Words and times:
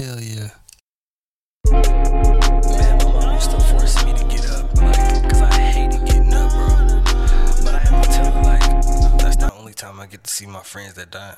Hell 0.00 0.18
yeah. 0.18 0.48
Man, 1.70 2.96
my 2.96 3.04
mom 3.04 3.34
used 3.34 3.50
to 3.50 3.60
force 3.60 4.02
me 4.02 4.14
to 4.14 4.24
get 4.24 4.50
up, 4.50 4.74
like, 4.76 5.28
cause 5.28 5.42
I 5.42 5.52
hated 5.52 6.06
getting 6.06 6.32
up, 6.32 6.50
bro. 6.52 7.02
But 7.62 7.74
I 7.74 7.78
have 7.80 8.02
to 8.04 8.08
tell 8.08 8.32
her, 8.32 8.42
like, 8.42 8.60
that's 9.18 9.36
the 9.36 9.52
only 9.58 9.74
time 9.74 10.00
I 10.00 10.06
get 10.06 10.24
to 10.24 10.30
see 10.30 10.46
my 10.46 10.62
friends 10.62 10.94
that 10.94 11.10
die. 11.10 11.36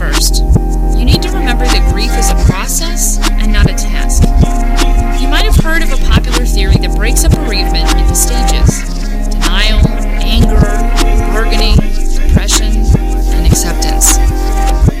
First 0.00 0.40
you 0.96 1.04
need 1.04 1.20
to 1.20 1.28
remember 1.28 1.68
that 1.68 1.92
grief 1.92 2.08
is 2.16 2.32
a 2.32 2.38
process 2.48 3.20
and 3.36 3.52
not 3.52 3.68
a 3.68 3.76
task. 3.76 4.24
You 5.20 5.28
might 5.28 5.44
have 5.44 5.60
heard 5.60 5.82
of 5.82 5.92
a 5.92 6.00
popular 6.08 6.46
theory 6.48 6.80
that 6.80 6.96
breaks 6.96 7.22
up 7.22 7.36
bereavement 7.36 7.84
into 8.00 8.16
stages 8.16 8.80
denial, 9.28 9.84
anger, 10.24 10.56
bargaining, 11.36 11.76
depression, 12.16 12.80
and 13.36 13.44
acceptance. 13.44 14.16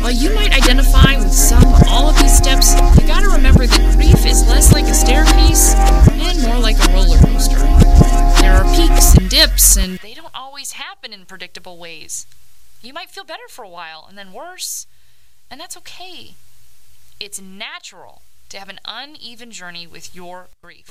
While 0.04 0.12
you 0.12 0.34
might 0.34 0.52
identify 0.52 1.16
with 1.16 1.32
some 1.32 1.64
or 1.64 1.80
all 1.88 2.12
of 2.12 2.20
these 2.20 2.36
steps, 2.36 2.76
you 3.00 3.08
gotta 3.08 3.32
remember 3.32 3.66
that 3.66 3.96
grief 3.96 4.26
is 4.28 4.44
less 4.52 4.74
like 4.74 4.84
a 4.84 4.94
staircase 4.94 5.72
and 6.12 6.44
more 6.44 6.60
like 6.60 6.76
a 6.76 6.92
roller 6.92 7.16
coaster. 7.24 7.56
There 8.44 8.52
are 8.52 8.68
peaks 8.76 9.16
and 9.16 9.30
dips, 9.30 9.78
and 9.78 9.96
they 10.04 10.12
don't 10.12 10.34
always 10.34 10.72
happen 10.72 11.14
in 11.14 11.24
predictable 11.24 11.78
ways. 11.78 12.26
You 12.82 12.94
might 12.94 13.10
feel 13.10 13.24
better 13.24 13.48
for 13.48 13.62
a 13.64 13.68
while 13.68 14.06
and 14.08 14.16
then 14.16 14.32
worse, 14.32 14.86
and 15.50 15.60
that's 15.60 15.76
okay. 15.76 16.34
It's 17.18 17.40
natural 17.40 18.22
to 18.48 18.58
have 18.58 18.68
an 18.68 18.80
uneven 18.84 19.50
journey 19.50 19.86
with 19.86 20.14
your 20.14 20.48
grief. 20.62 20.86